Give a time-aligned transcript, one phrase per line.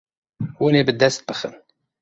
[0.57, 1.53] Hûn ê bi dest bixin.